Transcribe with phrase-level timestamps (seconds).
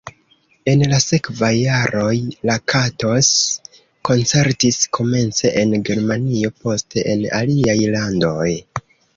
[0.71, 2.13] En la sekvaj jaroj
[2.51, 3.29] Lakatos
[4.09, 8.49] koncertis, komence en Germanio, poste en aliaj landoj.